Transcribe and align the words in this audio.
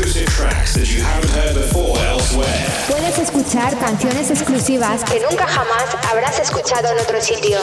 You 0.00 0.06
exclusive 0.06 0.34
tracks 0.34 0.72
that 0.76 0.90
you 0.90 1.02
haven't 1.02 1.28
heard 1.30 1.54
before 1.56 1.98
elsewhere. 1.98 2.48
Puedes 2.88 3.18
escuchar 3.18 3.78
canciones 3.78 4.30
exclusivas 4.30 5.04
que 5.04 5.20
nunca 5.20 5.46
jamás 5.46 5.94
habrás 6.10 6.38
escuchado 6.38 6.88
en 6.88 6.98
otro 7.00 7.20
sitio. 7.20 7.58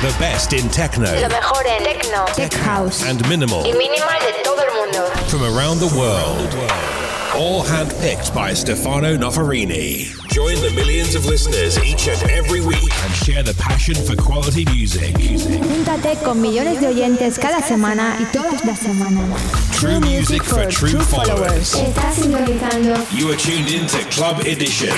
The 0.00 0.14
best 0.20 0.52
in 0.52 0.68
techno 0.68 1.10
Lo 1.20 1.28
mejor 1.28 1.66
en 1.66 1.82
techno, 1.82 2.26
tech 2.36 2.54
house 2.62 3.02
and 3.02 3.26
minimal 3.26 3.66
y 3.66 3.72
minimal 3.72 4.20
de 4.20 4.40
todo 4.44 4.62
el 4.62 4.72
mundo. 4.72 5.10
from 5.26 5.42
around 5.42 5.80
the 5.80 5.92
world. 5.98 7.09
All 7.36 7.62
handpicked 7.62 8.34
by 8.34 8.52
Stefano 8.52 9.16
Noferini. 9.16 10.10
Join 10.30 10.56
the 10.56 10.70
millions 10.74 11.14
of 11.14 11.26
listeners 11.26 11.78
each 11.84 12.08
and 12.08 12.20
every 12.30 12.60
week 12.60 12.92
and 13.04 13.12
share 13.14 13.42
the 13.42 13.54
passion 13.54 13.94
for 13.94 14.16
quality 14.16 14.64
music. 14.66 15.14
Júntate 15.14 16.22
con 16.24 16.40
millones 16.42 16.80
de 16.80 16.88
oyentes 16.88 17.38
cada 17.38 17.62
semana 17.62 18.16
y 18.20 18.24
todas 18.32 18.64
las 18.64 18.80
semanas. 18.80 19.40
True 19.78 20.00
music 20.00 20.42
for 20.42 20.66
true 20.70 21.00
followers. 21.00 21.74
Estás 21.74 22.16
sintonizando 22.16 22.96
You 23.16 23.30
are 23.30 23.36
tuned 23.36 23.68
in 23.70 23.86
to 23.86 23.98
Club 24.10 24.40
Edition 24.40 24.90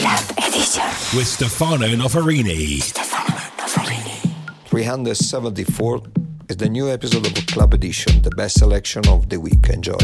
with 1.14 1.26
Stefano 1.26 1.86
Noferini. 1.88 2.80
374 4.66 6.00
is 6.48 6.56
the 6.56 6.68
new 6.68 6.88
episode 6.88 7.26
of 7.26 7.34
Club 7.46 7.74
Edition, 7.74 8.22
the 8.22 8.30
best 8.30 8.58
selection 8.58 9.06
of 9.08 9.28
the 9.28 9.38
week. 9.38 9.68
Enjoy. 9.68 9.98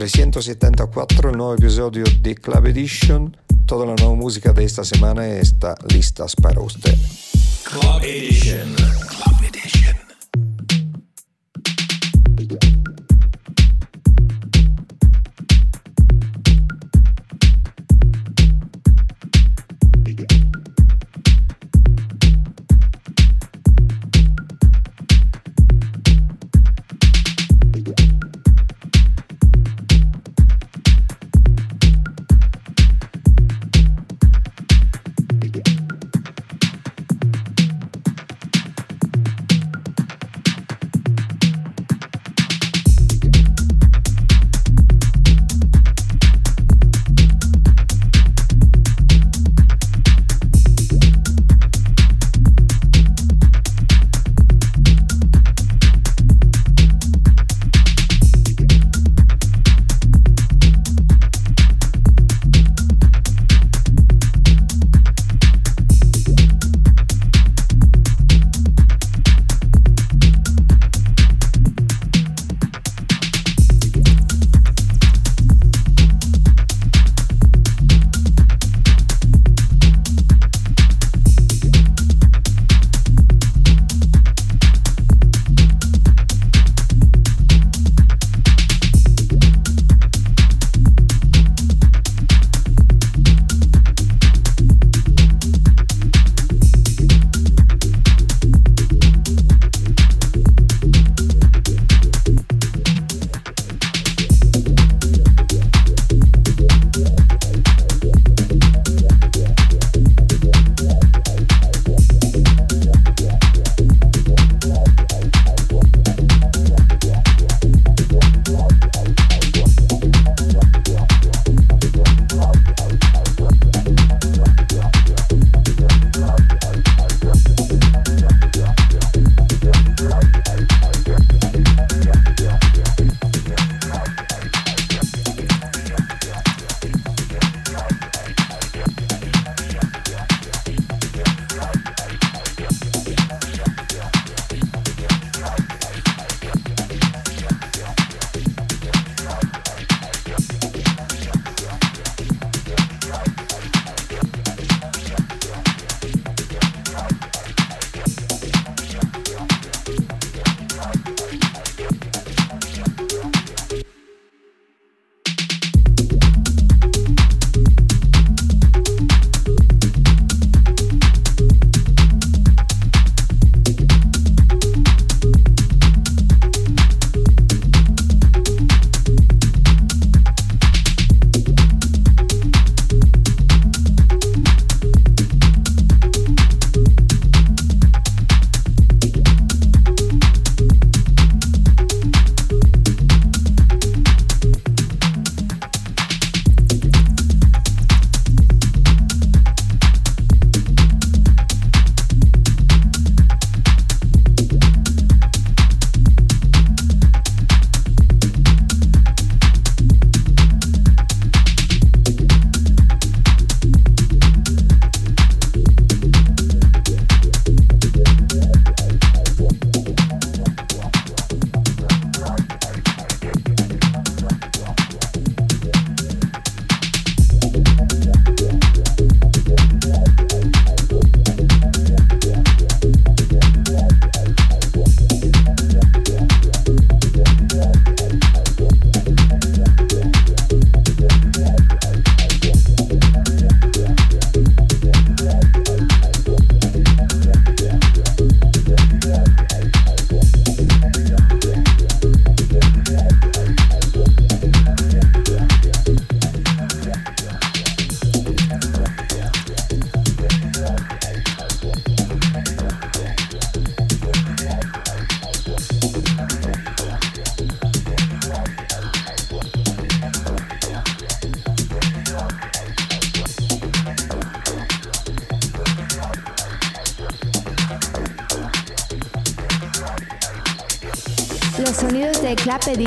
374, 0.00 1.28
el 1.28 1.36
nuevo 1.36 1.54
episodio 1.54 2.04
de 2.22 2.34
Club 2.34 2.68
Edition. 2.68 3.36
Toda 3.66 3.84
la 3.84 3.94
nueva 3.96 4.14
música 4.14 4.54
de 4.54 4.64
esta 4.64 4.82
semana 4.82 5.28
está 5.28 5.74
listas 5.92 6.34
para 6.34 6.58
usted. 6.62 6.96
Club 7.64 8.02
Edition. 8.02 8.74
Club 8.76 9.36
Edition. 9.40 9.49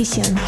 Clap 0.04 0.43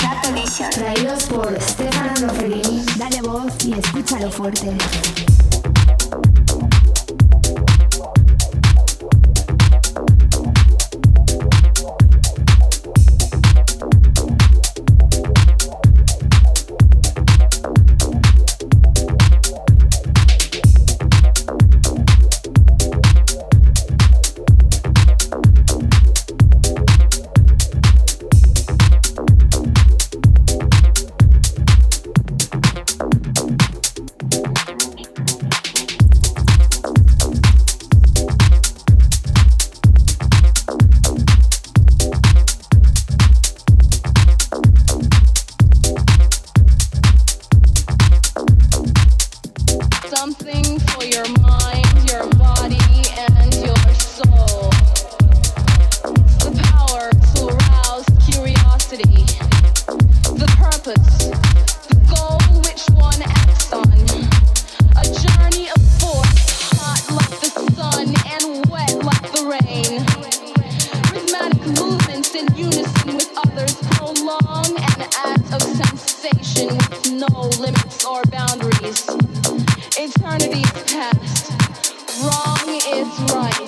right. 83.21 83.61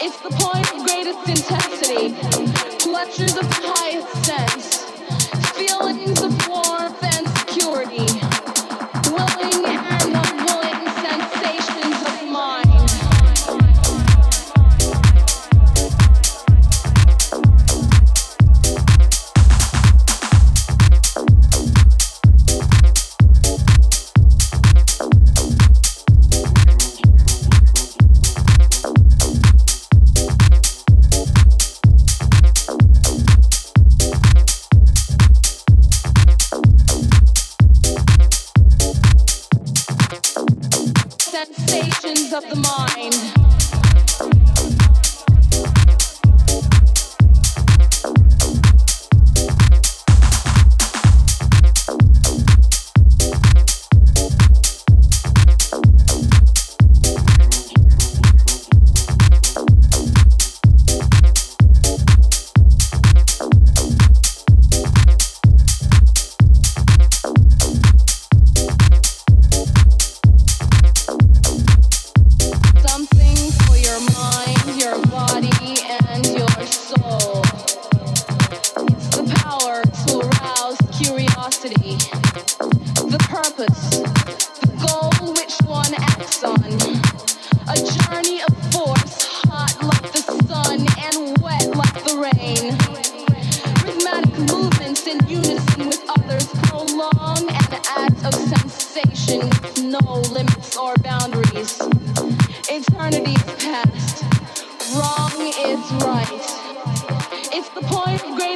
It's 0.00 0.20
the 0.20 0.30
point 0.30 0.70
of 0.72 0.86
greatest 0.86 1.28
intensity, 1.28 2.14
clutches 2.78 3.36
of 3.36 3.48
the 3.48 3.60
highest. 3.62 4.15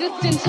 Edition 0.02 0.40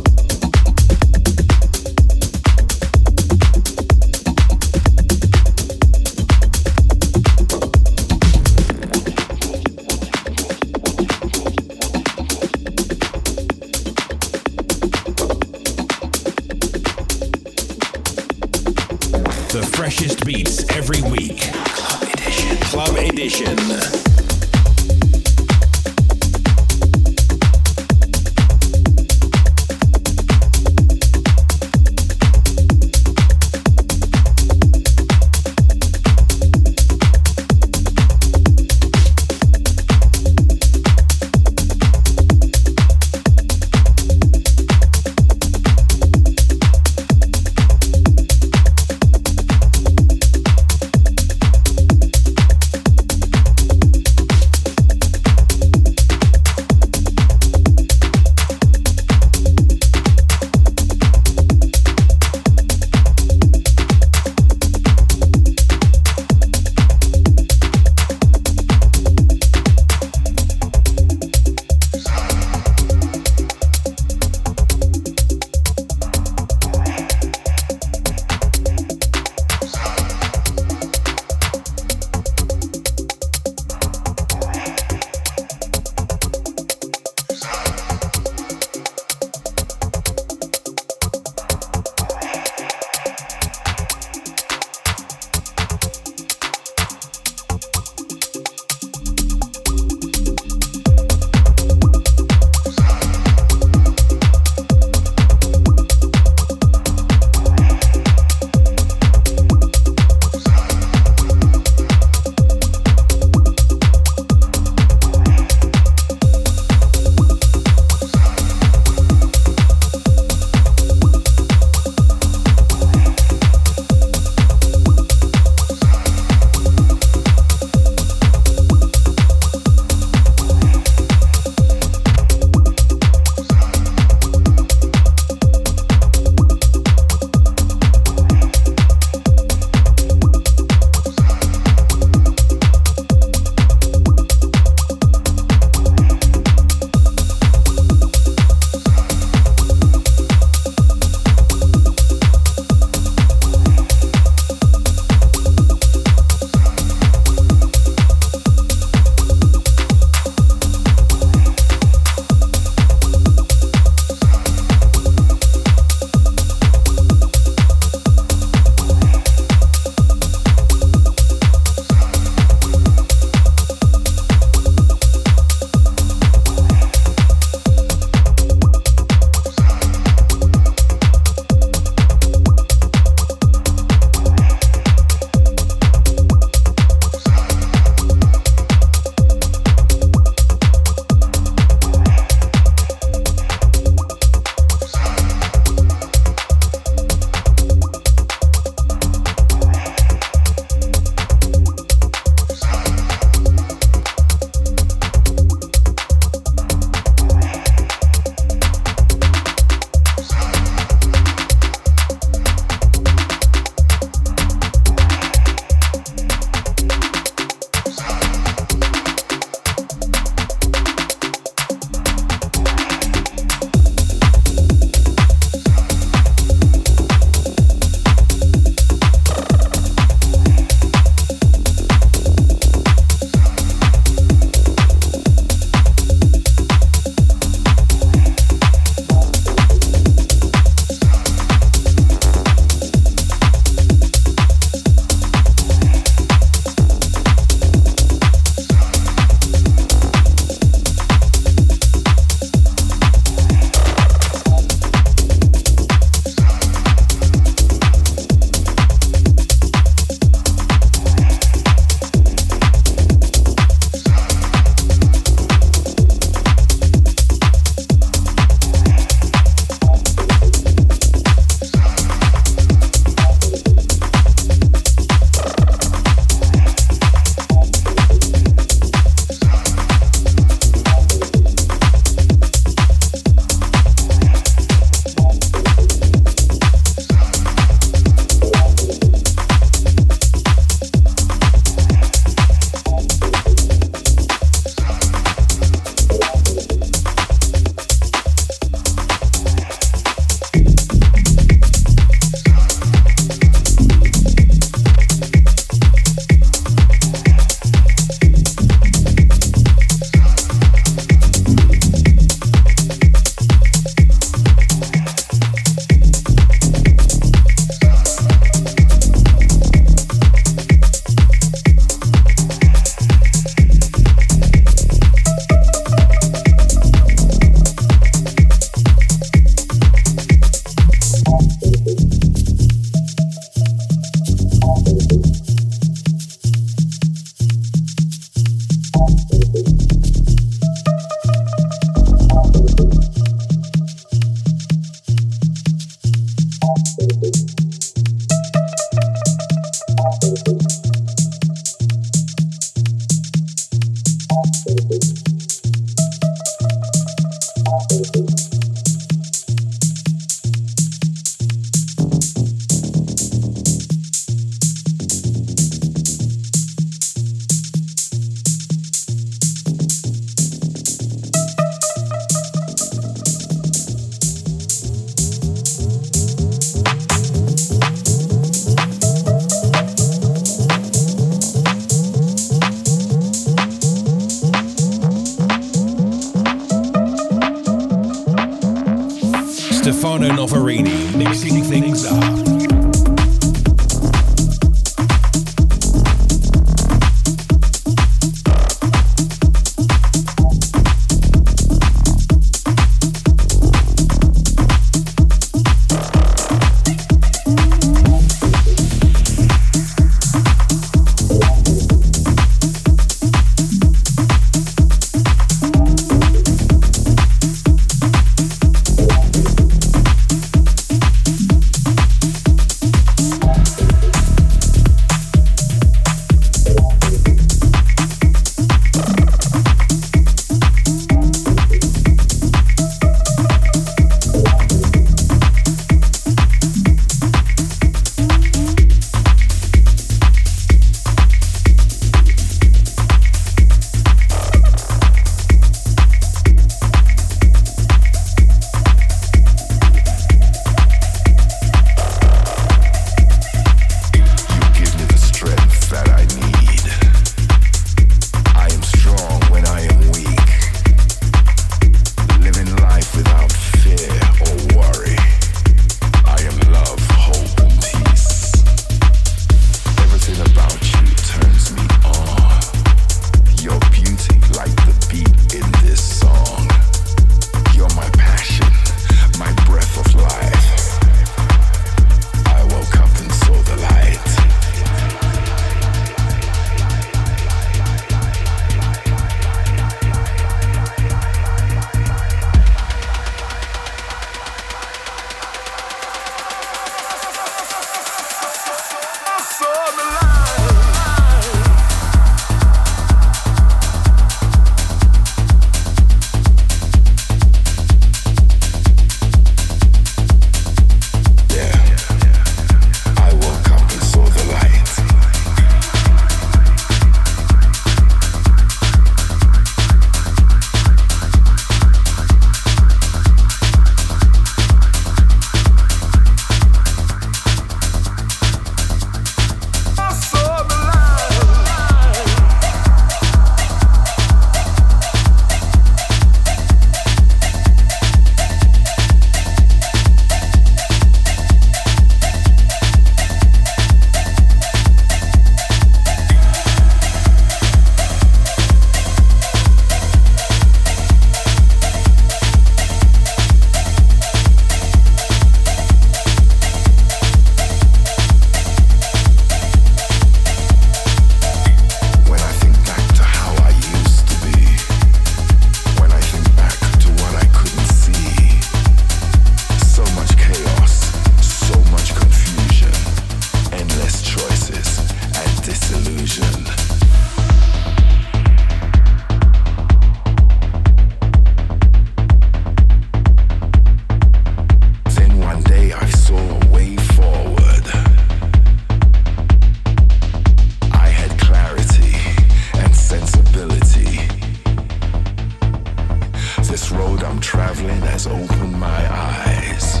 I'm 597.28 597.40
traveling 597.40 598.00
has 598.00 598.26
opened 598.26 598.80
my 598.80 598.86
eyes. 598.88 600.00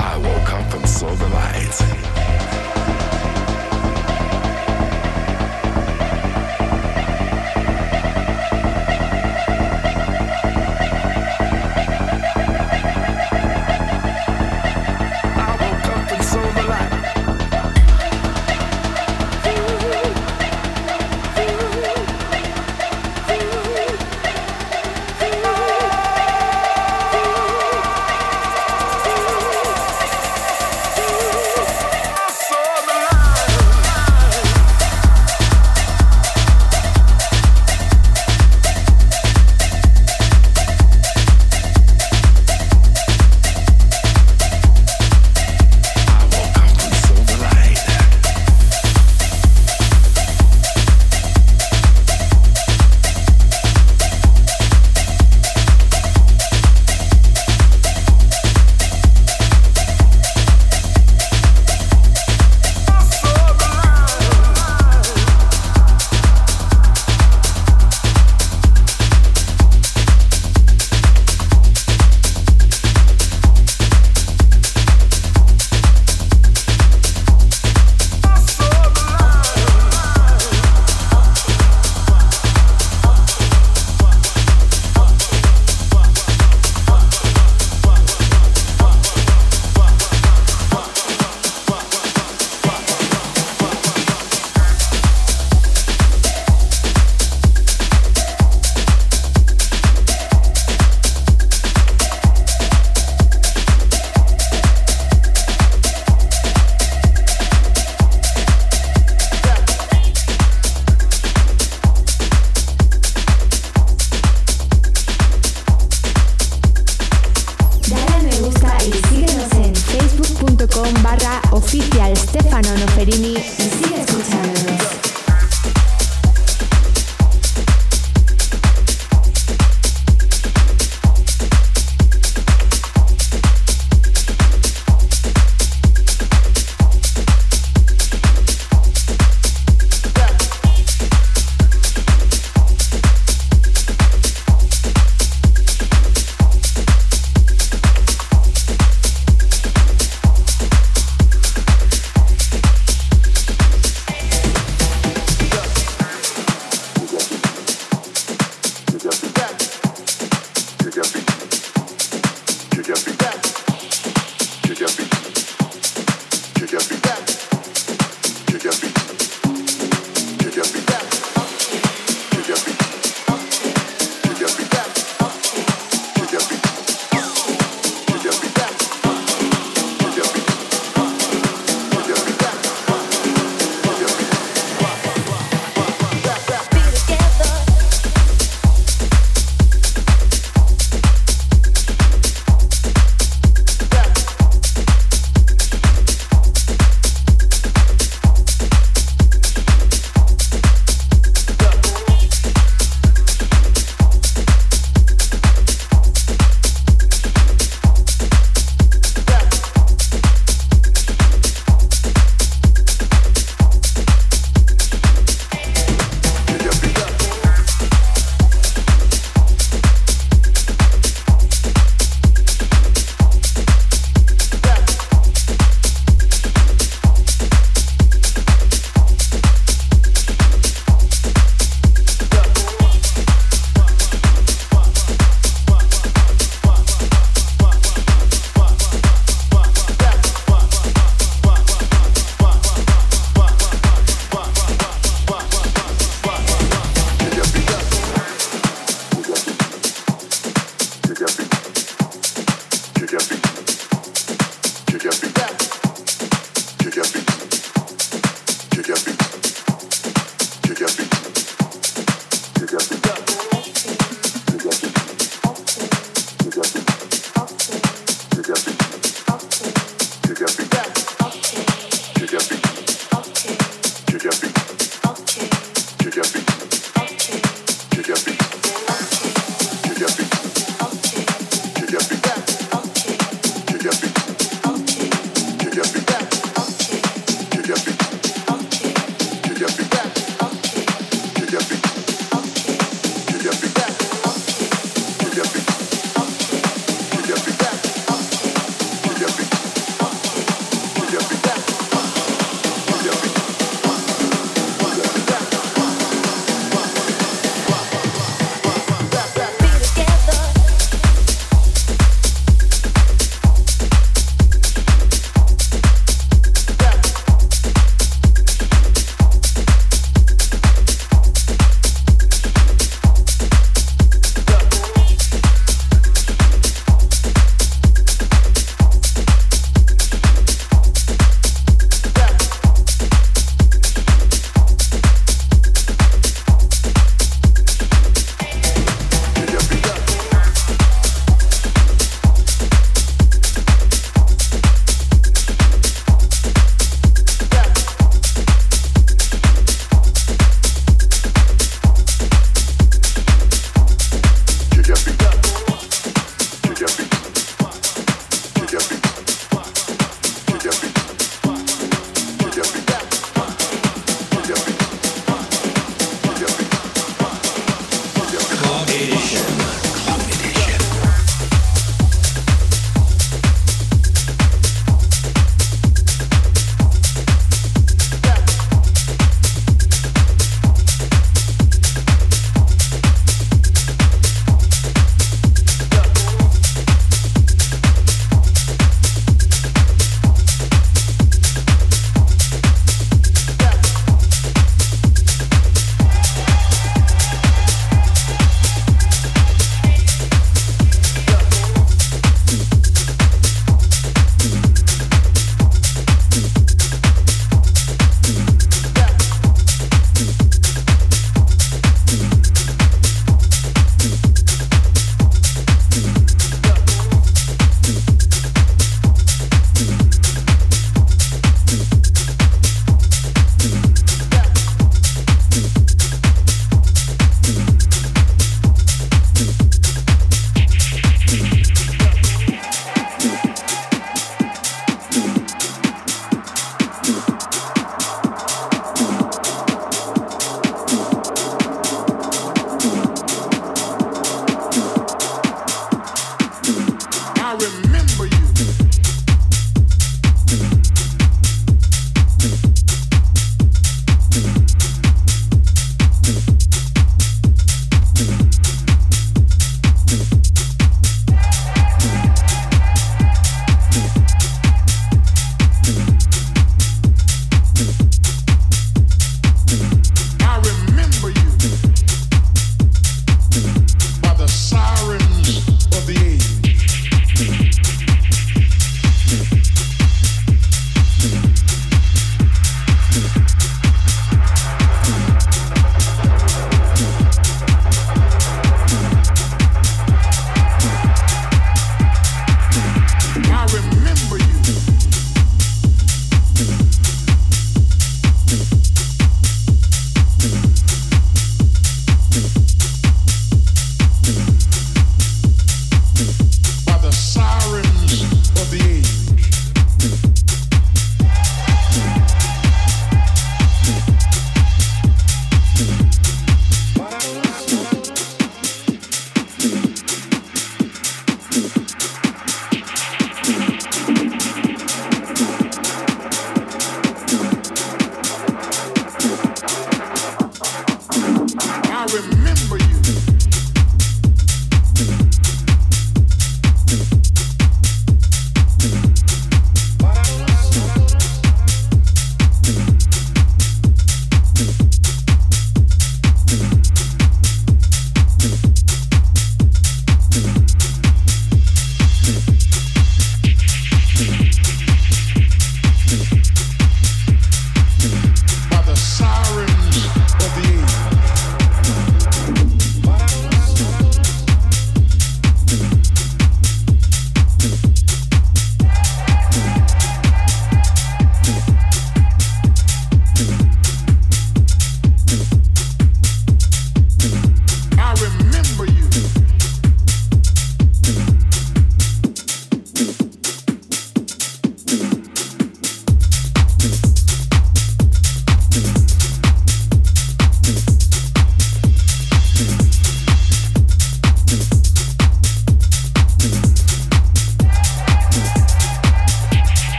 I 0.00 0.18
woke 0.18 0.52
up 0.52 0.74
and 0.74 0.88
saw 0.88 1.14
the 1.14 1.28
light. 1.28 2.23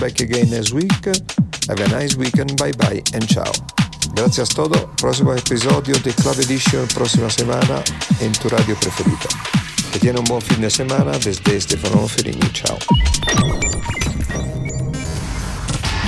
Back 0.00 0.20
again 0.20 0.48
next 0.48 0.72
week. 0.72 1.04
Have 1.68 1.80
a 1.80 1.88
nice 1.88 2.16
weekend. 2.16 2.56
Bye 2.56 2.72
bye 2.72 3.02
and 3.12 3.28
ciao. 3.28 3.52
Próximo 4.96 5.34
episodio 5.34 5.94
Club 6.14 6.38
Edition 6.38 6.86
radio 8.48 8.74
un 10.18 10.24
desde 11.18 11.60
Stefano 11.60 12.08
Ferrini. 12.08 12.50
Ciao. 12.52 12.78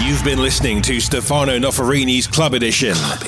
You've 0.02 0.24
been 0.24 0.42
listening 0.42 0.80
to 0.82 0.98
Stefano 0.98 1.58
Noferini's 1.58 2.26
Club 2.26 2.54
Edition. 2.54 2.94
Club 2.94 3.12
Edition. 3.20 3.27